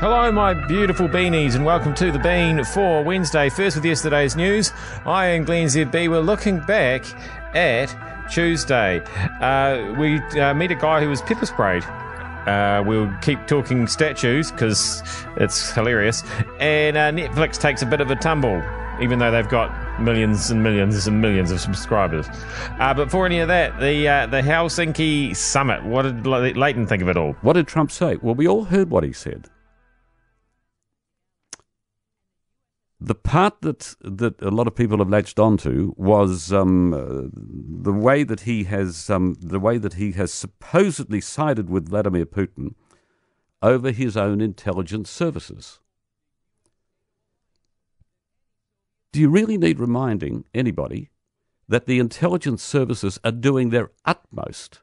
Hello, 0.00 0.32
my 0.32 0.54
beautiful 0.54 1.06
beanies, 1.06 1.56
and 1.56 1.62
welcome 1.62 1.92
to 1.96 2.10
the 2.10 2.18
Bean 2.18 2.64
for 2.64 3.04
Wednesday. 3.04 3.50
First, 3.50 3.76
with 3.76 3.84
yesterday's 3.84 4.34
news, 4.34 4.72
I 5.04 5.26
and 5.26 5.44
Glenn 5.44 5.66
ZB 5.66 6.08
were 6.08 6.20
looking 6.20 6.58
back 6.60 7.04
at 7.54 7.94
Tuesday. 8.32 9.00
Uh, 9.42 9.94
we 9.98 10.16
uh, 10.40 10.54
meet 10.54 10.70
a 10.70 10.74
guy 10.74 11.02
who 11.02 11.10
was 11.10 11.20
pepper 11.20 11.44
sprayed. 11.44 11.84
Uh, 11.84 12.82
we'll 12.86 13.12
keep 13.20 13.46
talking 13.46 13.86
statues 13.86 14.50
because 14.50 15.02
it's 15.36 15.70
hilarious. 15.72 16.24
And 16.58 16.96
uh, 16.96 17.10
Netflix 17.10 17.60
takes 17.60 17.82
a 17.82 17.86
bit 17.86 18.00
of 18.00 18.10
a 18.10 18.16
tumble, 18.16 18.62
even 19.02 19.18
though 19.18 19.30
they've 19.30 19.46
got 19.50 20.00
millions 20.00 20.50
and 20.50 20.62
millions 20.62 21.06
and 21.06 21.20
millions 21.20 21.50
of 21.50 21.60
subscribers. 21.60 22.26
Uh, 22.78 22.94
but 22.94 23.10
for 23.10 23.26
any 23.26 23.40
of 23.40 23.48
that, 23.48 23.78
the 23.78 24.08
uh, 24.08 24.26
the 24.28 24.40
Helsinki 24.40 25.36
summit. 25.36 25.84
What 25.84 26.02
did 26.04 26.26
Leighton 26.26 26.86
think 26.86 27.02
of 27.02 27.10
it 27.10 27.18
all? 27.18 27.34
What 27.42 27.52
did 27.52 27.68
Trump 27.68 27.90
say? 27.90 28.16
Well, 28.16 28.34
we 28.34 28.48
all 28.48 28.64
heard 28.64 28.88
what 28.88 29.04
he 29.04 29.12
said. 29.12 29.50
The 33.02 33.14
part 33.14 33.62
that 33.62 33.94
that 34.02 34.42
a 34.42 34.50
lot 34.50 34.66
of 34.66 34.74
people 34.74 34.98
have 34.98 35.08
latched 35.08 35.38
onto 35.38 35.94
was 35.96 36.52
um, 36.52 36.92
uh, 36.92 37.28
the 37.32 37.92
way 37.92 38.24
that 38.24 38.40
he 38.40 38.64
has 38.64 39.08
um, 39.08 39.36
the 39.40 39.58
way 39.58 39.78
that 39.78 39.94
he 39.94 40.12
has 40.12 40.30
supposedly 40.32 41.20
sided 41.20 41.70
with 41.70 41.88
Vladimir 41.88 42.26
Putin 42.26 42.74
over 43.62 43.90
his 43.90 44.18
own 44.18 44.42
intelligence 44.42 45.08
services. 45.08 45.80
Do 49.12 49.20
you 49.20 49.30
really 49.30 49.56
need 49.56 49.80
reminding 49.80 50.44
anybody 50.54 51.10
that 51.68 51.86
the 51.86 51.98
intelligence 51.98 52.62
services 52.62 53.18
are 53.24 53.32
doing 53.32 53.70
their 53.70 53.90
utmost 54.04 54.82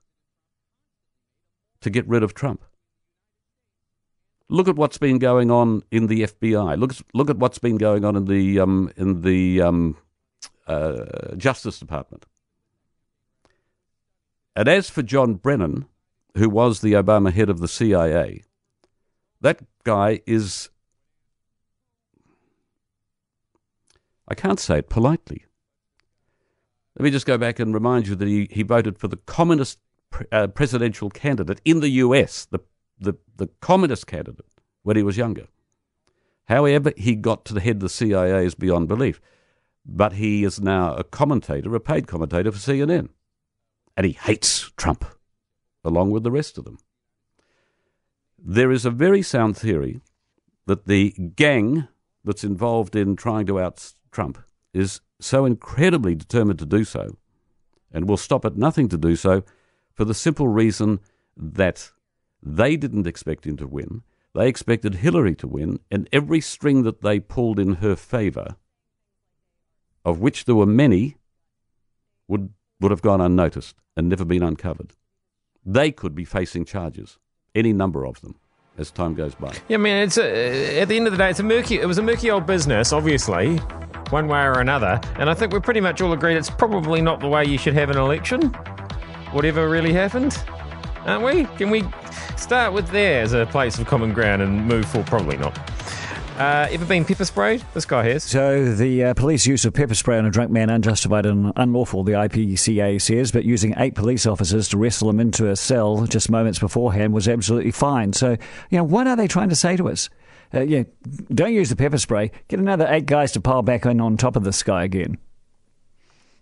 to 1.81 1.89
get 1.89 2.07
rid 2.07 2.23
of 2.23 2.33
Trump? 2.33 2.63
Look 4.49 4.67
at 4.67 4.75
what's 4.75 4.97
been 4.97 5.19
going 5.19 5.51
on 5.51 5.83
in 5.91 6.07
the 6.07 6.21
FBI. 6.23 6.79
Look, 6.79 6.93
look 7.13 7.29
at 7.29 7.37
what's 7.37 7.59
been 7.59 7.77
going 7.77 8.05
on 8.05 8.15
in 8.15 8.25
the 8.25 8.59
um, 8.59 8.91
in 8.95 9.21
the 9.21 9.61
um, 9.61 9.97
uh, 10.67 11.35
Justice 11.35 11.79
Department. 11.79 12.25
And 14.55 14.67
as 14.67 14.89
for 14.89 15.03
John 15.03 15.35
Brennan, 15.35 15.85
who 16.35 16.49
was 16.49 16.79
the 16.79 16.93
Obama 16.93 17.31
head 17.33 17.49
of 17.49 17.59
the 17.59 17.67
CIA, 17.67 18.43
that 19.41 19.61
guy 19.83 20.21
is. 20.25 20.69
I 24.29 24.35
can't 24.35 24.59
say 24.59 24.79
it 24.79 24.89
politely. 24.89 25.45
Let 26.97 27.03
me 27.03 27.11
just 27.11 27.25
go 27.25 27.37
back 27.37 27.59
and 27.59 27.73
remind 27.73 28.07
you 28.07 28.15
that 28.15 28.27
he, 28.27 28.47
he 28.49 28.63
voted 28.63 28.97
for 28.97 29.07
the 29.07 29.17
communist 29.17 29.79
pre- 30.09 30.25
uh, 30.31 30.47
presidential 30.47 31.09
candidate 31.09 31.61
in 31.63 31.79
the 31.79 31.89
US, 31.89 32.45
the 32.45 32.59
the, 32.99 33.13
the 33.35 33.47
communist 33.61 34.07
candidate 34.07 34.45
when 34.83 34.97
he 34.97 35.03
was 35.03 35.17
younger. 35.17 35.47
However, 36.45 36.93
he 36.95 37.15
got 37.15 37.45
to 37.45 37.53
the 37.53 37.59
head 37.59 37.77
of 37.77 37.81
the 37.81 37.89
CIA 37.89 38.45
is 38.45 38.55
beyond 38.55 38.87
belief. 38.87 39.19
But 39.85 40.13
he 40.13 40.43
is 40.43 40.59
now 40.59 40.95
a 40.95 41.03
commentator, 41.03 41.73
a 41.75 41.79
paid 41.79 42.07
commentator 42.07 42.51
for 42.51 42.57
CNN. 42.57 43.09
And 43.95 44.05
he 44.05 44.13
hates 44.13 44.71
Trump, 44.77 45.05
along 45.83 46.11
with 46.11 46.23
the 46.23 46.31
rest 46.31 46.57
of 46.57 46.65
them. 46.65 46.77
There 48.37 48.71
is 48.71 48.85
a 48.85 48.91
very 48.91 49.21
sound 49.21 49.57
theory 49.57 50.01
that 50.67 50.85
the 50.85 51.11
gang 51.35 51.87
that's 52.23 52.43
involved 52.43 52.95
in 52.95 53.15
trying 53.15 53.45
to 53.47 53.59
out 53.59 53.93
Trump 54.11 54.37
is 54.73 55.01
so 55.19 55.45
incredibly 55.45 56.13
determined 56.13 56.59
to 56.59 56.65
do 56.65 56.83
so, 56.83 57.17
and 57.91 58.07
will 58.07 58.17
stop 58.17 58.45
at 58.45 58.57
nothing 58.57 58.89
to 58.89 58.97
do 58.97 59.15
so, 59.15 59.43
for 59.93 60.05
the 60.05 60.13
simple 60.13 60.47
reason 60.47 60.99
that 61.35 61.91
they 62.55 62.77
didn't 62.77 63.07
expect 63.07 63.45
him 63.45 63.57
to 63.57 63.67
win. 63.67 64.03
They 64.33 64.47
expected 64.47 64.95
Hillary 64.95 65.35
to 65.35 65.47
win, 65.47 65.79
and 65.89 66.07
every 66.13 66.41
string 66.41 66.83
that 66.83 67.01
they 67.01 67.19
pulled 67.19 67.59
in 67.59 67.75
her 67.75 67.95
favour, 67.95 68.55
of 70.05 70.19
which 70.19 70.45
there 70.45 70.55
were 70.55 70.65
many, 70.65 71.17
would, 72.27 72.53
would 72.79 72.91
have 72.91 73.01
gone 73.01 73.19
unnoticed 73.19 73.75
and 73.95 74.07
never 74.07 74.25
been 74.25 74.43
uncovered. 74.43 74.93
They 75.65 75.91
could 75.91 76.13
be 76.13 76.23
facing 76.23 76.65
charges, 76.65 77.17
any 77.55 77.73
number 77.73 78.05
of 78.05 78.21
them, 78.21 78.35
as 78.77 78.91
time 78.91 79.15
goes 79.15 79.33
by. 79.35 79.53
Yeah, 79.67 79.75
I 79.75 79.77
mean, 79.77 79.95
it's 79.97 80.17
a, 80.17 80.79
at 80.79 80.87
the 80.87 80.97
end 80.97 81.07
of 81.07 81.13
the 81.13 81.17
day, 81.17 81.31
it's 81.31 81.39
a 81.39 81.43
murky. 81.43 81.79
It 81.79 81.87
was 81.87 81.97
a 81.97 82.03
murky 82.03 82.29
old 82.29 82.45
business, 82.45 82.93
obviously, 82.93 83.57
one 84.11 84.27
way 84.27 84.43
or 84.43 84.59
another. 84.59 85.01
And 85.15 85.29
I 85.29 85.33
think 85.33 85.51
we're 85.51 85.61
pretty 85.61 85.81
much 85.81 85.99
all 85.99 86.13
agreed 86.13 86.37
it's 86.37 86.49
probably 86.49 87.01
not 87.01 87.19
the 87.19 87.27
way 87.27 87.43
you 87.43 87.57
should 87.57 87.73
have 87.73 87.89
an 87.89 87.97
election. 87.97 88.43
Whatever 89.33 89.67
really 89.67 89.91
happened, 89.91 90.37
aren't 91.07 91.23
we? 91.23 91.45
Can 91.57 91.69
we 91.69 91.83
Start 92.37 92.71
with 92.71 92.87
there 92.89 93.23
as 93.23 93.33
a 93.33 93.45
place 93.47 93.79
of 93.79 93.87
common 93.87 94.13
ground 94.13 94.41
and 94.41 94.65
move 94.65 94.85
forward. 94.85 95.07
Probably 95.07 95.37
not. 95.37 95.57
Uh, 96.39 96.67
ever 96.69 96.85
been 96.85 97.03
pepper 97.03 97.25
sprayed? 97.25 97.63
This 97.73 97.83
guy 97.83 98.03
has. 98.03 98.23
So 98.23 98.73
the 98.73 99.05
uh, 99.05 99.13
police 99.15 99.47
use 99.47 99.65
of 99.65 99.73
pepper 99.73 99.95
spray 99.95 100.19
on 100.19 100.25
a 100.25 100.29
drunk 100.29 100.51
man 100.51 100.69
unjustified 100.69 101.25
and 101.25 101.51
unlawful, 101.55 102.03
the 102.03 102.11
IPCA 102.11 103.01
says, 103.01 103.31
but 103.31 103.43
using 103.43 103.73
eight 103.77 103.95
police 103.95 104.27
officers 104.27 104.69
to 104.69 104.77
wrestle 104.77 105.09
him 105.09 105.19
into 105.19 105.49
a 105.49 105.55
cell 105.55 106.05
just 106.05 106.29
moments 106.29 106.59
beforehand 106.59 107.11
was 107.11 107.27
absolutely 107.27 107.71
fine. 107.71 108.13
So, 108.13 108.37
you 108.69 108.77
know, 108.77 108.83
what 108.83 109.07
are 109.07 109.15
they 109.15 109.27
trying 109.27 109.49
to 109.49 109.55
say 109.55 109.75
to 109.75 109.89
us? 109.89 110.09
Uh, 110.53 110.61
yeah, 110.61 110.83
don't 111.33 111.53
use 111.53 111.69
the 111.69 111.75
pepper 111.75 111.97
spray. 111.97 112.31
Get 112.47 112.59
another 112.59 112.87
eight 112.87 113.07
guys 113.07 113.31
to 113.31 113.41
pile 113.41 113.63
back 113.63 113.85
in 113.85 113.99
on 113.99 114.15
top 114.15 114.35
of 114.35 114.43
this 114.43 114.61
guy 114.61 114.83
again. 114.83 115.17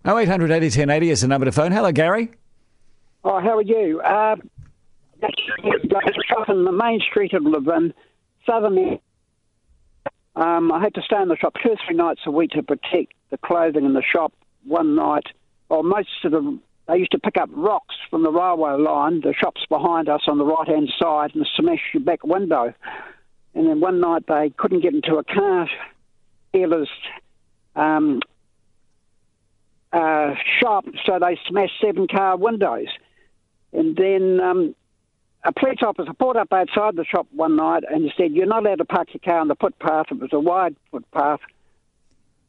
0800 0.06 0.52
80 0.52 0.66
1080 0.66 1.10
is 1.10 1.22
the 1.22 1.28
number 1.30 1.46
to 1.46 1.52
phone. 1.54 1.72
Hello, 1.72 1.92
Gary. 1.92 2.32
Oh, 3.24 3.40
how 3.40 3.58
are 3.58 3.64
you? 3.64 4.02
Uh, 4.02 4.36
shop 6.28 6.50
in 6.50 6.64
the 6.66 6.72
main 6.72 7.00
street 7.00 7.34
of 7.34 7.44
Levin, 7.44 7.94
southern. 8.46 9.00
Um, 10.36 10.72
I 10.72 10.82
had 10.82 10.94
to 10.96 11.02
stay 11.02 11.22
in 11.22 11.30
the 11.30 11.38
shop 11.38 11.56
two 11.64 11.72
or 11.72 11.78
three 11.86 11.96
nights 11.96 12.22
a 12.26 12.32
week 12.32 12.52
to 12.52 12.64
protect 12.64 13.14
the 13.30 13.38
clothing 13.38 13.86
in 13.86 13.94
the 13.94 14.04
shop. 14.04 14.34
One 14.66 14.96
night, 14.96 15.28
or 15.70 15.84
most 15.84 16.10
of 16.24 16.32
the, 16.32 16.60
they 16.88 16.98
used 16.98 17.12
to 17.12 17.20
pick 17.20 17.38
up 17.38 17.50
rocks 17.54 17.96
from 18.10 18.24
the 18.24 18.32
railway 18.32 18.74
line. 18.74 19.22
The 19.22 19.34
shop's 19.34 19.66
behind 19.70 20.10
us 20.10 20.22
on 20.28 20.38
the 20.38 20.46
right 20.46 20.68
hand 20.68 20.92
side, 21.00 21.36
and 21.36 21.48
smash 21.56 21.82
your 21.94 22.04
back 22.04 22.24
window. 22.24 22.74
And 23.54 23.68
then 23.68 23.80
one 23.80 24.02
night 24.02 24.24
they 24.28 24.52
couldn't 24.58 24.82
get 24.82 24.94
into 24.94 25.16
a 25.16 25.24
car 25.24 25.70
dealer's 26.52 26.90
um, 27.76 28.22
uh, 29.94 30.34
shop, 30.60 30.86
so 31.06 31.20
they 31.20 31.38
smashed 31.48 31.74
seven 31.82 32.08
car 32.08 32.38
windows. 32.38 32.88
And 33.72 33.96
then 33.96 34.40
um, 34.40 34.76
a 35.46 35.52
police 35.54 35.80
officer 35.86 36.14
pulled 36.14 36.38
up 36.38 36.52
outside 36.52 36.96
the 36.96 37.06
shop 37.06 37.28
one 37.32 37.56
night 37.56 37.84
and 37.90 38.04
he 38.04 38.12
said, 38.18 38.32
You're 38.32 38.48
not 38.48 38.66
allowed 38.66 38.80
to 38.80 38.86
park 38.86 39.10
your 39.14 39.22
car 39.24 39.40
on 39.40 39.48
the 39.48 39.56
footpath. 39.56 40.08
It 40.12 40.20
was 40.20 40.32
a 40.34 40.40
wide 40.40 40.76
footpath. 40.92 41.40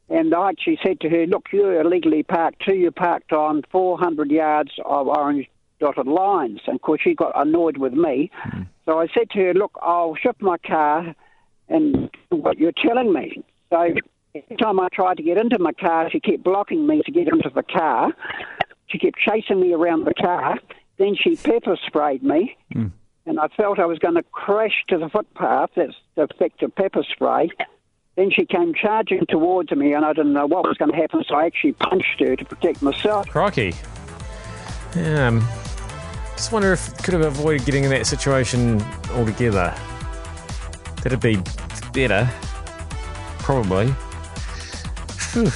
And 0.09 0.33
I 0.33 0.49
actually 0.49 0.79
said 0.83 0.99
to 1.01 1.09
her, 1.09 1.27
Look, 1.27 1.47
you're 1.51 1.79
illegally 1.79 2.23
parked 2.23 2.65
too. 2.67 2.75
You 2.75 2.91
parked 2.91 3.31
on 3.33 3.61
400 3.71 4.31
yards 4.31 4.71
of 4.83 5.07
orange 5.07 5.47
dotted 5.79 6.07
lines. 6.07 6.61
And 6.65 6.75
of 6.75 6.81
course, 6.81 7.01
she 7.03 7.13
got 7.13 7.39
annoyed 7.39 7.77
with 7.77 7.93
me. 7.93 8.31
Mm-hmm. 8.47 8.63
So 8.85 8.99
I 8.99 9.07
said 9.15 9.29
to 9.31 9.39
her, 9.39 9.53
Look, 9.53 9.77
I'll 9.81 10.15
shift 10.15 10.41
my 10.41 10.57
car 10.57 11.13
and 11.69 12.09
what 12.29 12.57
you're 12.57 12.71
telling 12.71 13.13
me. 13.13 13.43
So 13.69 13.79
every 14.33 14.57
time 14.57 14.79
I 14.79 14.87
tried 14.91 15.17
to 15.17 15.23
get 15.23 15.37
into 15.37 15.59
my 15.59 15.73
car, 15.73 16.09
she 16.09 16.19
kept 16.19 16.43
blocking 16.43 16.87
me 16.87 17.01
to 17.05 17.11
get 17.11 17.27
into 17.27 17.51
the 17.53 17.63
car. 17.63 18.13
She 18.87 18.97
kept 18.97 19.17
chasing 19.19 19.59
me 19.59 19.73
around 19.73 20.05
the 20.05 20.13
car. 20.13 20.57
Then 20.97 21.15
she 21.15 21.35
pepper 21.35 21.77
sprayed 21.85 22.23
me. 22.23 22.57
And 23.37 23.51
I 23.51 23.55
felt 23.55 23.77
I 23.77 23.85
was 23.85 23.99
going 23.99 24.15
to 24.15 24.23
crash 24.23 24.83
to 24.87 24.97
the 24.97 25.09
footpath. 25.09 25.69
That's 25.75 25.93
the 26.15 26.23
effect 26.23 26.63
of 26.63 26.73
pepper 26.73 27.03
spray. 27.03 27.51
Then 28.15 28.31
she 28.31 28.45
came 28.45 28.73
charging 28.73 29.27
towards 29.29 29.71
me, 29.71 29.93
and 29.93 30.03
I 30.03 30.13
didn't 30.13 30.33
know 30.33 30.47
what 30.47 30.67
was 30.67 30.75
going 30.77 30.89
to 30.89 30.97
happen, 30.97 31.23
so 31.27 31.35
I 31.35 31.45
actually 31.45 31.73
punched 31.73 32.19
her 32.19 32.35
to 32.35 32.45
protect 32.45 32.81
myself. 32.81 33.29
Crocky. 33.29 33.75
Yeah, 34.95 35.27
um, 35.27 35.47
just 36.35 36.51
wonder 36.51 36.73
if 36.73 36.97
could 37.03 37.13
have 37.13 37.25
avoided 37.25 37.65
getting 37.65 37.83
in 37.83 37.91
that 37.91 38.07
situation 38.07 38.81
altogether. 39.11 39.71
That'd 41.03 41.19
be 41.19 41.37
better. 41.93 42.27
Probably. 43.37 43.89
Whew. 45.33 45.51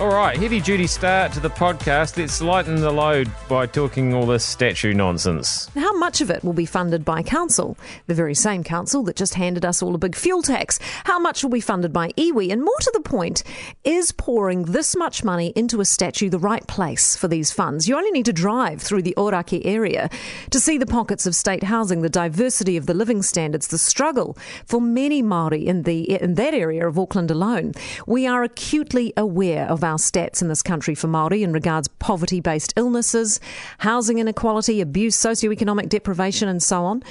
All 0.00 0.08
right, 0.08 0.36
heavy 0.36 0.60
duty 0.60 0.88
start 0.88 1.32
to 1.32 1.40
the 1.40 1.50
podcast. 1.50 2.16
Let's 2.18 2.42
lighten 2.42 2.74
the 2.80 2.90
load 2.90 3.30
by 3.48 3.66
talking 3.66 4.12
all 4.12 4.26
this 4.26 4.44
statue 4.44 4.92
nonsense. 4.92 5.70
How 5.76 5.93
much 6.04 6.20
of 6.20 6.30
it 6.30 6.44
will 6.44 6.52
be 6.52 6.66
funded 6.66 7.02
by 7.02 7.22
council? 7.22 7.78
The 8.08 8.14
very 8.14 8.34
same 8.34 8.62
council 8.62 9.02
that 9.04 9.16
just 9.16 9.36
handed 9.36 9.64
us 9.64 9.82
all 9.82 9.94
a 9.94 9.98
big 9.98 10.14
fuel 10.14 10.42
tax. 10.42 10.78
How 11.04 11.18
much 11.18 11.42
will 11.42 11.50
be 11.50 11.62
funded 11.62 11.94
by 11.94 12.10
iwi? 12.10 12.52
And 12.52 12.60
more 12.60 12.78
to 12.80 12.90
the 12.92 13.00
point, 13.00 13.42
is 13.84 14.12
pouring 14.12 14.64
this 14.64 14.94
much 14.94 15.24
money 15.24 15.54
into 15.56 15.80
a 15.80 15.86
statue 15.86 16.28
the 16.28 16.38
right 16.38 16.66
place 16.66 17.16
for 17.16 17.26
these 17.26 17.52
funds? 17.52 17.88
You 17.88 17.96
only 17.96 18.10
need 18.10 18.26
to 18.26 18.34
drive 18.34 18.82
through 18.82 19.00
the 19.00 19.14
Orakei 19.16 19.62
area 19.64 20.10
to 20.50 20.60
see 20.60 20.76
the 20.76 20.84
pockets 20.84 21.24
of 21.24 21.34
state 21.34 21.62
housing, 21.62 22.02
the 22.02 22.10
diversity 22.10 22.76
of 22.76 22.84
the 22.84 22.92
living 22.92 23.22
standards, 23.22 23.68
the 23.68 23.78
struggle 23.78 24.36
for 24.66 24.82
many 24.82 25.22
Maori 25.22 25.66
in 25.66 25.84
the 25.84 26.02
in 26.20 26.34
that 26.34 26.52
area 26.52 26.86
of 26.86 26.98
Auckland 26.98 27.30
alone. 27.30 27.72
We 28.06 28.26
are 28.26 28.42
acutely 28.42 29.14
aware 29.16 29.66
of 29.70 29.82
our 29.82 29.96
stats 29.96 30.42
in 30.42 30.48
this 30.48 30.62
country 30.62 30.94
for 30.94 31.08
Māori 31.08 31.40
in 31.40 31.54
regards 31.54 31.88
poverty 31.88 32.40
based 32.40 32.74
illnesses, 32.76 33.40
housing 33.78 34.18
inequality, 34.18 34.82
abuse, 34.82 35.16
socioeconomic 35.16 35.93
deprivation, 35.94 36.48
and 36.48 36.60
so 36.60 36.84
on. 36.84 37.02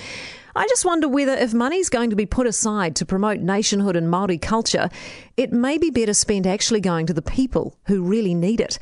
I 0.56 0.68
just 0.68 0.86
wonder 0.86 1.08
whether 1.08 1.34
if 1.34 1.54
money 1.54 1.78
is 1.78 1.90
going 1.90 2.10
to 2.10 2.16
be 2.16 2.28
put 2.28 2.46
aside 2.46 2.96
to 2.98 3.06
promote 3.06 3.40
nationhood 3.40 3.96
and 3.96 4.08
Māori 4.08 4.40
culture, 4.40 4.90
it 5.36 5.52
may 5.52 5.78
be 5.78 5.90
better 5.90 6.14
spent 6.14 6.46
actually 6.46 6.82
going 6.82 7.08
to 7.08 7.14
the 7.14 7.24
people 7.24 7.76
who 7.88 8.04
really 8.04 8.36
need 8.36 8.62
it. 8.62 8.78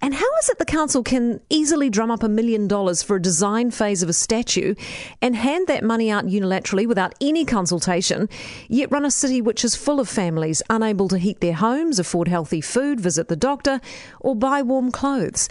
And 0.00 0.14
how 0.14 0.36
is 0.40 0.48
it 0.48 0.58
the 0.58 0.64
council 0.64 1.04
can 1.04 1.40
easily 1.48 1.88
drum 1.88 2.10
up 2.10 2.24
a 2.24 2.28
million 2.28 2.66
dollars 2.66 3.04
for 3.04 3.14
a 3.14 3.22
design 3.22 3.70
phase 3.70 4.02
of 4.02 4.08
a 4.08 4.12
statue 4.12 4.74
and 5.20 5.36
hand 5.36 5.68
that 5.68 5.84
money 5.84 6.10
out 6.10 6.24
unilaterally 6.24 6.88
without 6.88 7.14
any 7.20 7.44
consultation, 7.44 8.28
yet 8.68 8.90
run 8.90 9.04
a 9.04 9.12
city 9.12 9.40
which 9.40 9.64
is 9.64 9.76
full 9.76 10.00
of 10.00 10.08
families 10.08 10.60
unable 10.68 11.06
to 11.06 11.18
heat 11.18 11.40
their 11.40 11.52
homes, 11.52 12.00
afford 12.00 12.26
healthy 12.26 12.60
food, 12.60 13.00
visit 13.00 13.28
the 13.28 13.36
doctor, 13.36 13.80
or 14.18 14.34
buy 14.34 14.60
warm 14.60 14.90
clothes? 14.90 15.48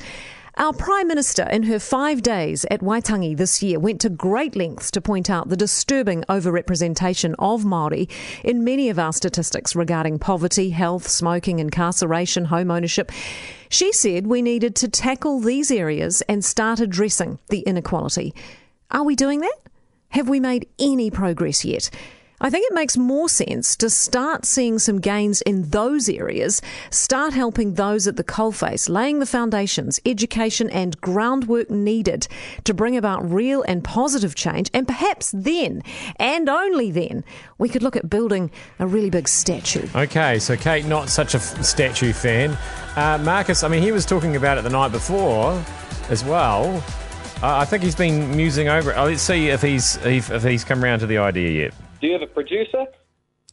Our 0.58 0.74
Prime 0.74 1.08
Minister, 1.08 1.44
in 1.44 1.64
her 1.64 1.80
five 1.80 2.22
days 2.22 2.66
at 2.70 2.82
Waitangi 2.82 3.38
this 3.38 3.64
year, 3.64 3.80
went 3.80 4.02
to 4.02 4.10
great 4.10 4.54
lengths 4.54 4.92
to 4.92 5.00
point 5.00 5.30
out 5.30 5.48
the 5.48 5.56
disturbing 5.56 6.24
overrepresentation 6.28 7.36
of 7.40 7.64
Māori 7.64 8.12
in 8.44 8.66
many 8.66 8.90
of 8.90 9.00
our 9.00 9.14
statistics 9.14 9.78
regarding 9.78 10.20
poverty, 10.20 10.72
health, 10.72 11.08
smoking, 11.08 11.60
incarceration, 11.60 12.46
home 12.46 12.70
ownership. 12.70 13.14
She 13.70 13.94
said 13.94 14.28
we 14.28 14.42
needed 14.42 14.76
to 14.76 14.90
tackle 14.90 15.40
these 15.40 15.72
areas 15.72 16.22
and 16.24 16.44
start 16.44 16.82
addressing 16.82 17.40
the 17.48 17.62
inequality. 17.62 18.36
Are 18.92 19.06
we 19.06 19.16
doing 19.16 19.40
that? 19.40 19.58
Have 20.10 20.28
we 20.28 20.42
made 20.42 20.68
any 20.78 21.10
progress 21.10 21.64
yet? 21.64 21.90
I 22.44 22.50
think 22.50 22.66
it 22.66 22.74
makes 22.74 22.98
more 22.98 23.30
sense 23.30 23.76
to 23.76 23.88
start 23.88 24.46
seeing 24.46 24.80
some 24.80 25.00
gains 25.00 25.44
in 25.44 25.70
those 25.70 26.10
areas, 26.10 26.60
start 26.90 27.34
helping 27.34 27.76
those 27.76 28.08
at 28.08 28.16
the 28.16 28.24
coalface, 28.24 28.90
laying 28.90 29.20
the 29.20 29.28
foundations, 29.28 30.00
education, 30.08 30.68
and 30.72 31.00
groundwork 31.02 31.70
needed 31.70 32.28
to 32.64 32.74
bring 32.74 32.98
about 32.98 33.32
real 33.32 33.62
and 33.68 33.84
positive 33.84 34.34
change. 34.34 34.72
And 34.74 34.88
perhaps 34.88 35.30
then, 35.36 35.84
and 36.16 36.50
only 36.50 36.90
then, 36.90 37.24
we 37.60 37.70
could 37.70 37.84
look 37.84 37.96
at 37.96 38.10
building 38.10 38.50
a 38.80 38.88
really 38.88 39.12
big 39.12 39.28
statue. 39.28 39.88
Okay, 39.94 40.40
so 40.40 40.58
Kate, 40.58 40.86
not 40.86 41.10
such 41.10 41.36
a 41.36 41.38
f- 41.38 41.64
statue 41.64 42.12
fan. 42.12 42.58
Uh, 42.96 43.20
Marcus, 43.24 43.62
I 43.62 43.68
mean, 43.68 43.84
he 43.84 43.92
was 43.92 44.04
talking 44.04 44.36
about 44.36 44.58
it 44.58 44.64
the 44.64 44.72
night 44.72 44.92
before 44.92 45.64
as 46.10 46.26
well. 46.26 46.84
I 47.44 47.66
think 47.66 47.84
he's 47.84 47.96
been 47.96 48.36
musing 48.36 48.68
over 48.68 48.92
it. 48.92 48.98
Let's 48.98 49.22
see 49.22 49.50
if 49.50 49.62
he's 49.62 49.98
if, 49.98 50.32
if 50.32 50.44
he's 50.44 50.64
come 50.64 50.84
around 50.84 51.00
to 51.00 51.06
the 51.06 51.20
idea 51.20 51.66
yet. 51.66 51.74
Do 52.02 52.08
you 52.08 52.14
have 52.14 52.22
a 52.22 52.28
producer? 52.28 52.86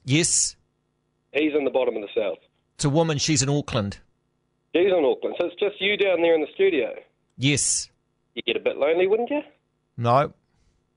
Yes, 0.05 0.57
He's 1.33 1.53
in 1.55 1.65
the 1.65 1.71
bottom 1.71 1.95
of 1.97 2.03
the 2.03 2.09
south. 2.17 2.39
it's 2.77 2.85
a 2.87 2.89
woman. 2.91 3.19
She's 3.19 3.43
in 3.43 3.51
Auckland. 3.51 3.99
She's 4.75 4.87
in 4.87 5.05
Auckland, 5.05 5.37
so 5.39 5.47
it's 5.47 5.61
just 5.61 5.79
you 5.81 5.97
down 5.99 6.23
there 6.23 6.35
in 6.35 6.41
the 6.41 6.47
studio. 6.55 6.95
Yes. 7.37 7.91
You 8.35 8.43
get 8.43 8.57
a 8.57 8.61
bit 8.61 8.77
lonely, 8.79 9.07
wouldn't 9.07 9.31
you? 9.31 9.43
No. 9.99 10.33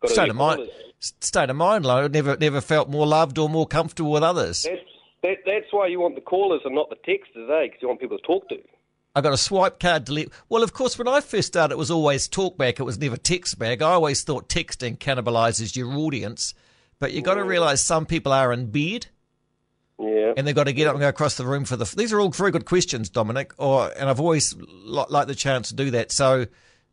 Got 0.01 0.12
State 0.12 0.30
of 0.30 0.36
mind. 0.38 0.57
callers. 0.57 1.13
State 1.19 1.50
of 1.50 1.56
mind, 1.57 1.83
though. 1.86 2.07
Never, 2.07 2.38
never 2.38 2.62
felt 2.62 2.89
more 2.89 3.06
loved 3.06 3.38
or 3.38 3.50
more 3.50 3.68
comfortable 3.68 4.12
with 4.12 4.24
others. 4.24 4.63
That's, 4.63 4.81
that, 5.24 5.38
that's 5.45 5.65
why 5.71 5.88
you 5.88 6.00
want 6.00 6.15
the 6.15 6.21
callers 6.21 6.62
and 6.63 6.74
not 6.75 6.89
the 6.89 6.95
texters, 6.95 7.50
eh? 7.50 7.65
Because 7.68 7.81
you 7.81 7.88
want 7.89 8.00
people 8.00 8.18
to 8.18 8.24
talk 8.24 8.47
to. 8.50 8.57
I 9.15 9.21
got 9.21 9.33
a 9.33 9.38
swipe 9.38 9.80
card 9.80 10.06
to 10.06 10.13
let. 10.13 10.30
Well, 10.47 10.63
of 10.63 10.71
course, 10.74 10.97
when 10.97 11.07
I 11.09 11.19
first 11.19 11.50
started, 11.50 11.74
it 11.74 11.77
was 11.77 11.92
always 11.92 12.30
talkback. 12.30 12.80
It 12.80 12.83
was 12.83 12.97
never 13.00 13.18
text 13.18 13.59
back. 13.59 13.81
I 13.81 13.92
always 13.92 14.24
thought 14.24 14.47
texting 14.47 14.97
cannibalizes 14.97 15.75
your 15.75 15.92
audience, 15.94 16.54
but 17.01 17.12
you've 17.12 17.25
got 17.25 17.33
to 17.36 17.44
realise 17.44 17.81
some 17.81 18.06
people 18.06 18.31
are 18.31 18.53
in 18.53 18.68
bed 18.71 19.07
Yeah. 20.00 20.33
and 20.38 20.48
they've 20.48 20.56
got 20.56 20.65
to 20.65 20.74
get 20.74 20.88
up 20.88 20.94
and 20.94 21.01
go 21.01 21.09
across 21.09 21.36
the 21.36 21.45
room 21.45 21.65
for 21.65 21.75
the. 21.75 21.83
These 21.98 22.13
are 22.13 22.19
all 22.21 22.30
very 22.30 22.51
good 22.51 22.65
questions, 22.65 23.09
Dominic. 23.09 23.53
Or 23.57 23.92
and 24.00 24.09
I've 24.09 24.19
always 24.21 24.56
li- 24.56 25.06
liked 25.09 25.27
the 25.27 25.36
chance 25.36 25.68
to 25.69 25.75
do 25.75 25.92
that. 25.92 26.12
So, 26.13 26.45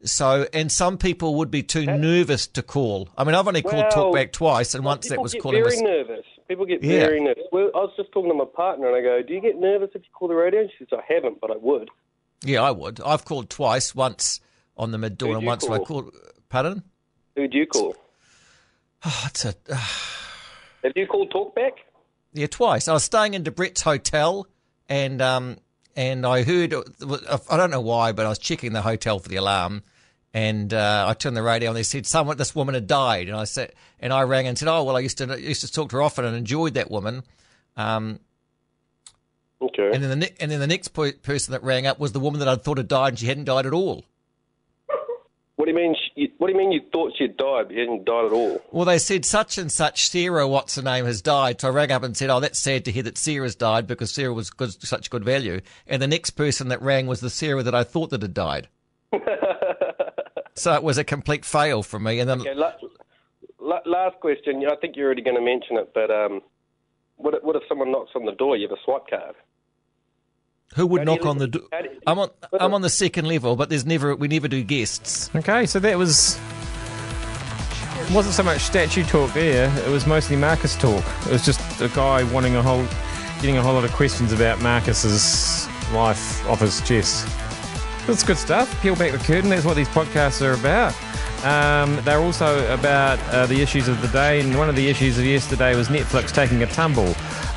so 0.04 0.46
and 0.52 0.70
some 0.72 0.98
people 0.98 1.36
would 1.36 1.50
be 1.50 1.62
too 1.62 1.86
nervous 1.86 2.46
to 2.48 2.62
call. 2.62 3.08
I 3.16 3.24
mean, 3.24 3.34
I've 3.36 3.46
only 3.46 3.62
called 3.62 3.86
Well, 3.94 4.12
talkback 4.12 4.32
twice, 4.32 4.74
and 4.74 4.84
once 4.84 5.06
that 5.06 5.14
People 5.14 5.22
was 5.22 5.32
get 5.34 5.42
calling. 5.42 5.62
very 5.62 5.80
nervous. 5.80 6.24
People 6.48 6.64
get 6.66 6.82
Yeah. 6.82 7.00
very 7.00 7.20
nervous. 7.20 7.44
Well, 7.52 7.70
I 7.74 7.78
was 7.78 7.92
just 7.96 8.10
talking 8.12 8.30
to 8.30 8.34
my 8.34 8.44
partner, 8.46 8.86
and 8.88 8.96
I 8.96 9.02
go, 9.02 9.22
"Do 9.22 9.34
you 9.34 9.40
get 9.40 9.58
nervous 9.60 9.90
if 9.94 10.02
you 10.02 10.08
call 10.12 10.28
the 10.28 10.34
radio?" 10.34 10.60
And 10.62 10.70
she 10.78 10.84
says, 10.84 10.98
"I 10.98 11.12
haven't, 11.12 11.40
but 11.40 11.50
I 11.50 11.56
would." 11.56 11.88
yeah, 12.42 12.62
I 12.62 12.70
would. 12.70 13.00
I've 13.02 13.24
called 13.24 13.50
twice. 13.50 13.94
Once 13.94 14.40
on 14.76 14.90
the 14.92 14.98
mid 14.98 15.18
dawn, 15.18 15.36
and 15.36 15.46
once 15.46 15.68
when 15.68 15.80
I 15.80 15.84
call? 15.84 16.02
called. 16.04 16.14
Pardon? 16.48 16.82
Who'd 17.36 17.52
you 17.52 17.66
call? 17.66 17.94
Oh, 19.04 19.24
it's 19.26 19.44
a. 19.44 19.54
Have 20.82 20.92
you 20.96 21.06
called 21.06 21.30
Talkback? 21.32 21.72
Yeah, 22.32 22.46
twice. 22.48 22.88
I 22.88 22.92
was 22.92 23.04
staying 23.04 23.34
in 23.34 23.42
Debrett's 23.42 23.82
hotel, 23.82 24.46
and 24.88 25.20
um, 25.22 25.56
and 25.96 26.26
I 26.26 26.42
heard 26.42 26.74
I 26.74 27.56
don't 27.56 27.70
know 27.70 27.80
why, 27.80 28.12
but 28.12 28.26
I 28.26 28.28
was 28.28 28.38
checking 28.38 28.72
the 28.72 28.82
hotel 28.82 29.18
for 29.18 29.28
the 29.28 29.36
alarm, 29.36 29.82
and 30.34 30.72
uh, 30.74 31.06
I 31.08 31.14
turned 31.14 31.36
the 31.36 31.42
radio 31.42 31.70
on. 31.70 31.74
They 31.74 31.82
said 31.84 32.06
someone, 32.06 32.36
this 32.36 32.54
woman 32.54 32.74
had 32.74 32.86
died, 32.86 33.28
and 33.28 33.36
I 33.36 33.44
said, 33.44 33.72
and 34.00 34.12
I 34.12 34.22
rang 34.22 34.46
and 34.46 34.58
said, 34.58 34.68
oh 34.68 34.84
well, 34.84 34.96
I 34.96 35.00
used 35.00 35.18
to 35.18 35.32
I 35.32 35.36
used 35.36 35.60
to 35.62 35.72
talk 35.72 35.90
to 35.90 35.96
her 35.96 36.02
often 36.02 36.24
and 36.24 36.36
enjoyed 36.36 36.74
that 36.74 36.90
woman. 36.90 37.22
Um, 37.76 38.20
Okay. 39.60 39.90
and 39.92 40.00
then 40.02 40.10
the 40.10 40.16
ne- 40.16 40.34
and 40.38 40.50
then 40.52 40.60
the 40.60 40.66
next 40.68 40.88
per- 40.88 41.12
person 41.12 41.50
that 41.52 41.64
rang 41.64 41.84
up 41.86 41.98
was 41.98 42.12
the 42.12 42.20
woman 42.20 42.38
that 42.38 42.48
I 42.48 42.54
thought 42.54 42.78
had 42.78 42.86
died, 42.88 43.08
and 43.14 43.18
she 43.18 43.26
hadn't 43.26 43.44
died 43.44 43.66
at 43.66 43.72
all. 43.72 44.04
What 45.58 45.64
do 45.64 45.72
you 45.72 45.76
mean? 45.76 45.94
sh- 45.96 46.12
you- 46.14 46.30
What 46.38 46.46
do 46.46 46.52
you 46.52 46.58
mean? 46.58 46.70
You 46.70 46.80
thought 46.92 47.14
she'd 47.18 47.36
died, 47.36 47.64
but 47.66 47.72
she 47.74 47.80
hadn't 47.80 48.04
died 48.04 48.26
at 48.26 48.32
all? 48.32 48.62
Well, 48.70 48.84
they 48.84 48.98
said 48.98 49.24
such 49.24 49.58
and 49.58 49.72
such 49.72 50.08
Sarah, 50.08 50.46
what's 50.46 50.76
her 50.76 50.82
name, 50.82 51.04
has 51.04 51.20
died. 51.20 51.60
So 51.60 51.66
I 51.66 51.72
rang 51.72 51.90
up 51.90 52.04
and 52.04 52.16
said, 52.16 52.30
"Oh, 52.30 52.38
that's 52.38 52.60
sad 52.60 52.84
to 52.84 52.92
hear 52.92 53.02
that 53.02 53.18
Sarah's 53.18 53.56
died 53.56 53.88
because 53.88 54.12
Sarah 54.14 54.32
was 54.32 54.50
good, 54.50 54.70
such 54.80 55.10
good 55.10 55.24
value." 55.24 55.60
And 55.88 56.00
the 56.00 56.06
next 56.06 56.30
person 56.30 56.68
that 56.68 56.80
rang 56.80 57.08
was 57.08 57.18
the 57.20 57.28
Sarah 57.28 57.64
that 57.64 57.74
I 57.74 57.82
thought 57.82 58.10
that 58.10 58.22
had 58.22 58.34
died. 58.34 58.68
so 60.54 60.74
it 60.74 60.82
was 60.84 60.96
a 60.96 61.02
complete 61.04 61.44
fail 61.44 61.82
for 61.82 61.98
me. 61.98 62.20
And 62.20 62.30
then 62.30 62.40
Okay. 62.42 62.54
La- 62.54 62.72
la- 63.58 63.80
last 63.84 64.20
question. 64.20 64.62
I 64.70 64.76
think 64.76 64.94
you're 64.96 65.06
already 65.06 65.22
going 65.22 65.36
to 65.36 65.42
mention 65.42 65.76
it, 65.76 65.90
but 65.92 66.10
um, 66.10 66.40
what 67.16 67.34
if, 67.34 67.42
what 67.42 67.56
if 67.56 67.62
someone 67.68 67.90
knocks 67.90 68.12
on 68.14 68.24
the 68.26 68.32
door? 68.32 68.56
You 68.56 68.68
have 68.68 68.78
a 68.78 68.80
swipe 68.84 69.08
card. 69.10 69.34
Who 70.76 70.86
would 70.86 71.00
How 71.00 71.04
do 71.04 71.10
you 71.12 71.16
knock 71.18 71.26
on 71.26 71.38
the 71.38 71.46
door? 71.48 71.62
how 71.72 71.82
do 71.82 71.88
you- 71.90 72.00
I'm 72.06 72.18
on. 72.18 72.30
I'm 72.58 72.74
on 72.74 72.82
the 72.82 72.90
second 72.90 73.26
level, 73.26 73.56
but 73.56 73.68
there's 73.68 73.84
never. 73.86 74.14
We 74.16 74.28
never 74.28 74.48
do 74.48 74.62
guests. 74.62 75.30
Okay, 75.34 75.66
so 75.66 75.78
that 75.80 75.98
was. 75.98 76.38
It 78.00 78.14
wasn't 78.14 78.34
so 78.34 78.42
much 78.42 78.60
statue 78.62 79.04
talk 79.04 79.32
there, 79.34 79.70
it 79.86 79.90
was 79.90 80.06
mostly 80.06 80.36
Marcus 80.36 80.76
talk. 80.76 81.04
It 81.26 81.32
was 81.32 81.44
just 81.44 81.60
a 81.82 81.88
guy 81.88 82.22
wanting 82.32 82.54
a 82.56 82.62
whole. 82.62 82.86
getting 83.40 83.56
a 83.58 83.62
whole 83.62 83.74
lot 83.74 83.84
of 83.84 83.92
questions 83.92 84.32
about 84.32 84.60
Marcus's 84.62 85.68
life 85.92 86.46
off 86.48 86.60
his 86.60 86.80
chest. 86.82 87.26
That's 88.06 88.22
good 88.24 88.38
stuff. 88.38 88.80
Peel 88.80 88.96
back 88.96 89.12
the 89.12 89.18
curtain, 89.18 89.50
that's 89.50 89.64
what 89.66 89.76
these 89.76 89.88
podcasts 89.88 90.40
are 90.42 90.54
about. 90.54 90.94
Um, 91.44 92.02
they're 92.04 92.18
also 92.18 92.72
about 92.72 93.20
uh, 93.32 93.46
the 93.46 93.60
issues 93.60 93.86
of 93.86 94.00
the 94.00 94.08
day, 94.08 94.40
and 94.40 94.56
one 94.58 94.68
of 94.68 94.74
the 94.74 94.88
issues 94.88 95.18
of 95.18 95.24
yesterday 95.26 95.76
was 95.76 95.88
Netflix 95.88 96.32
taking 96.32 96.62
a 96.62 96.66
tumble. 96.66 97.14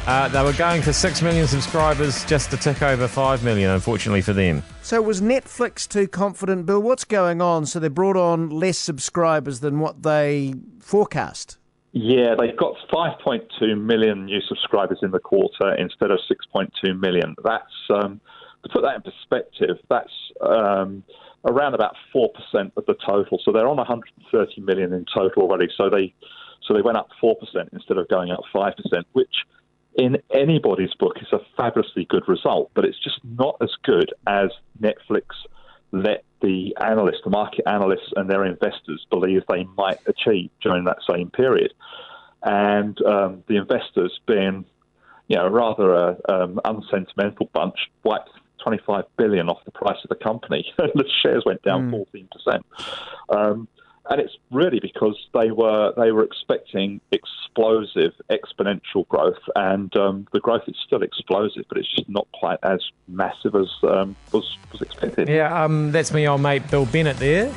Uh, 0.07 0.27
they 0.29 0.43
were 0.43 0.53
going 0.53 0.81
for 0.81 0.91
6 0.91 1.21
million 1.21 1.45
subscribers 1.45 2.25
just 2.25 2.49
to 2.49 2.57
tick 2.57 2.81
over 2.81 3.07
5 3.07 3.43
million, 3.43 3.69
unfortunately 3.69 4.21
for 4.21 4.33
them. 4.33 4.63
So 4.81 4.99
was 4.99 5.21
Netflix 5.21 5.87
too 5.87 6.07
confident, 6.07 6.65
Bill? 6.65 6.81
What's 6.81 7.05
going 7.05 7.39
on? 7.39 7.67
So 7.67 7.79
they 7.79 7.87
brought 7.87 8.17
on 8.17 8.49
less 8.49 8.79
subscribers 8.79 9.59
than 9.59 9.79
what 9.79 10.01
they 10.01 10.55
forecast. 10.79 11.57
Yeah, 11.91 12.35
they've 12.39 12.57
got 12.57 12.75
5.2 12.91 13.79
million 13.79 14.25
new 14.25 14.41
subscribers 14.47 14.99
in 15.03 15.11
the 15.11 15.19
quarter 15.19 15.75
instead 15.75 16.09
of 16.09 16.19
6.2 16.29 16.99
million. 16.99 17.35
That's 17.43 17.63
um, 17.89 18.21
to 18.63 18.69
put 18.69 18.81
that 18.83 18.95
in 18.95 19.01
perspective. 19.01 19.77
That's 19.89 20.13
um, 20.41 21.03
around 21.45 21.75
about 21.75 21.95
four 22.13 22.29
percent 22.29 22.73
of 22.77 22.85
the 22.85 22.95
total. 23.05 23.39
So 23.43 23.51
they're 23.51 23.67
on 23.67 23.77
130 23.77 24.61
million 24.61 24.93
in 24.93 25.05
total 25.13 25.43
already. 25.43 25.67
So 25.75 25.89
they 25.89 26.13
so 26.65 26.73
they 26.73 26.81
went 26.81 26.97
up 26.97 27.09
four 27.19 27.35
percent 27.35 27.69
instead 27.73 27.97
of 27.97 28.07
going 28.07 28.31
up 28.31 28.41
five 28.53 28.73
percent, 28.77 29.05
which 29.11 29.35
in 29.95 30.17
anybody's 30.33 30.93
book 30.95 31.17
is 31.21 31.27
a 31.31 31.39
fabulously 31.57 32.05
good 32.05 32.27
result. 32.27 32.71
But 32.73 32.85
it's 32.85 32.99
just 33.03 33.19
not 33.23 33.57
as 33.61 33.71
good 33.83 34.13
as 34.27 34.49
Netflix 34.81 35.23
let 35.91 36.23
the 36.41 36.75
analysts, 36.79 37.21
the 37.23 37.29
market 37.29 37.65
analysts, 37.67 38.13
and 38.15 38.29
their 38.29 38.45
investors 38.45 39.05
believe 39.09 39.43
they 39.47 39.65
might 39.77 39.99
achieve 40.07 40.49
during 40.61 40.85
that 40.85 40.97
same 41.09 41.29
period. 41.29 41.73
And 42.43 42.99
um, 43.05 43.43
the 43.47 43.57
investors, 43.57 44.19
being 44.25 44.65
you 45.27 45.37
know 45.37 45.47
rather 45.47 45.93
a 45.93 46.17
um, 46.29 46.59
unsentimental 46.65 47.49
bunch, 47.53 47.75
wiped 48.03 48.29
25 48.63 49.03
billion 49.17 49.49
off 49.49 49.63
the 49.65 49.71
price 49.71 49.97
of 50.03 50.09
the 50.09 50.23
company. 50.23 50.65
the 50.77 51.05
shares 51.21 51.43
went 51.45 51.61
down 51.63 51.91
14 51.91 52.29
percent. 52.31 52.65
Um, 53.29 53.67
and 54.09 54.19
it's 54.19 54.37
really 54.51 54.79
because 54.79 55.17
they 55.33 55.51
were 55.51 55.93
they 55.95 56.11
were 56.11 56.23
expecting 56.23 57.01
explosive 57.11 58.13
exponential 58.29 59.07
growth, 59.07 59.41
and 59.55 59.95
um, 59.95 60.27
the 60.33 60.39
growth 60.39 60.63
is 60.67 60.75
still 60.85 61.03
explosive, 61.03 61.65
but 61.69 61.77
it's 61.77 61.93
just 61.93 62.09
not 62.09 62.27
quite 62.33 62.59
as 62.63 62.81
massive 63.07 63.55
as 63.55 63.69
um, 63.83 64.15
was 64.31 64.57
was 64.71 64.81
expected. 64.81 65.29
Yeah, 65.29 65.63
um, 65.63 65.91
that's 65.91 66.11
my 66.11 66.25
old 66.25 66.41
mate 66.41 66.69
Bill 66.69 66.85
Bennett 66.85 67.17
there. 67.17 67.53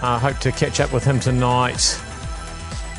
I 0.00 0.18
hope 0.18 0.38
to 0.38 0.52
catch 0.52 0.80
up 0.80 0.92
with 0.92 1.04
him 1.04 1.18
tonight 1.18 2.00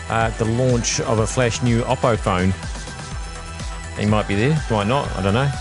at 0.10 0.32
the 0.38 0.46
launch 0.46 1.00
of 1.02 1.20
a 1.20 1.28
flash 1.28 1.62
new 1.62 1.82
Oppo 1.84 2.18
phone. 2.18 2.54
He 3.98 4.06
might 4.06 4.28
be 4.28 4.36
there, 4.36 4.62
might 4.70 4.88
not, 4.88 5.10
I 5.16 5.22
don't 5.22 5.34
know. 5.34 5.52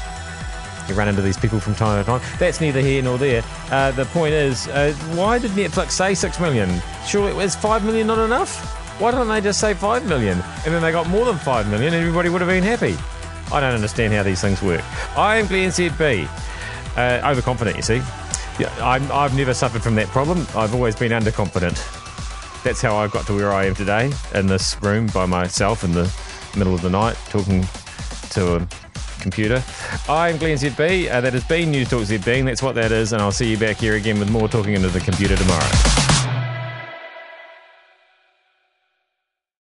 You 0.89 0.95
run 0.95 1.09
into 1.09 1.23
these 1.23 1.37
people 1.37 1.61
from 1.61 1.75
time 1.75 2.03
to 2.03 2.07
time. 2.07 2.21
That's 2.39 2.61
neither 2.61 2.81
here 2.81 3.03
nor 3.03 3.19
there. 3.19 3.43
Uh, 3.71 3.91
the 3.93 4.07
point 4.07 4.35
is, 4.35 4.69
uh, 4.69 4.93
why 5.15 5.39
did 5.39 5.51
Netflix 5.53 5.93
say 5.93 6.15
six 6.15 6.41
million? 6.41 6.81
Sure, 7.07 7.29
is 7.41 7.55
five 7.55 7.85
million 7.85 8.07
not 8.07 8.19
enough? 8.19 8.75
Why 8.99 9.13
don't 9.13 9.29
they 9.29 9.41
just 9.41 9.61
say 9.61 9.75
5 9.75 10.07
million? 10.07 10.41
And 10.65 10.75
then 10.75 10.83
they 10.83 10.91
got 10.91 11.09
more 11.09 11.25
than 11.25 11.39
5 11.39 11.71
million 11.71 11.95
and 11.95 12.03
everybody 12.03 12.31
would 12.31 12.41
have 12.41 12.51
been 12.51 12.65
happy. 12.65 12.97
I 13.53 13.61
don't 13.61 13.73
understand 13.73 14.13
how 14.13 14.25
these 14.25 14.41
things 14.41 14.61
work. 14.61 14.83
I 15.17 15.37
am 15.37 15.47
Glenn 15.47 15.71
ZB. 15.71 16.29
Uh, 16.97 17.31
overconfident, 17.31 17.77
you 17.77 17.83
see. 17.83 18.03
Yeah, 18.59 18.75
I'm, 18.81 19.11
I've 19.13 19.37
never 19.37 19.55
suffered 19.55 19.83
from 19.83 19.95
that 19.95 20.09
problem. 20.09 20.45
I've 20.57 20.75
always 20.75 20.97
been 20.97 21.13
underconfident. 21.13 21.77
That's 22.65 22.83
how 22.83 22.97
I 22.97 23.07
got 23.07 23.25
to 23.29 23.37
where 23.37 23.53
I 23.53 23.67
am 23.67 23.77
today, 23.77 24.11
in 24.35 24.49
this 24.49 24.77
room 24.83 25.07
by 25.15 25.27
myself 25.27 25.85
in 25.85 25.93
the 25.93 26.13
middle 26.57 26.75
of 26.75 26.83
the 26.83 26.91
night, 26.91 27.15
talking 27.29 27.65
to 28.31 28.57
a 28.57 28.69
computer. 29.19 29.63
I'm 30.09 30.37
Glenn 30.39 30.57
ZB. 30.57 31.11
Uh, 31.11 31.21
that 31.21 31.33
has 31.33 31.45
been 31.45 31.71
News 31.71 31.89
Talk 31.89 32.03
ZB. 32.03 32.45
That's 32.45 32.63
what 32.63 32.75
that 32.77 32.93
is, 32.93 33.13
and 33.13 33.21
I'll 33.21 33.33
see 33.33 33.51
you 33.51 33.59
back 33.59 33.77
here 33.77 33.97
again 33.97 34.19
with 34.19 34.31
more 34.31 34.49
talking 34.49 34.75
into 34.75 34.89
the 34.89 35.01
computer 35.01 35.37
tomorrow. 35.37 36.08